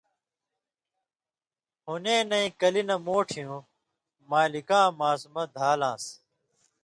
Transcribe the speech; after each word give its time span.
حُنېنَیں 1.85 2.47
کلیۡ 2.59 2.85
نہ 2.89 2.95
موٹھیُوں 3.05 3.59
مالکاں 4.29 4.85
ماسُمہ 4.99 5.43
دھا 5.55 5.69
لان٘س۔ 5.79 6.05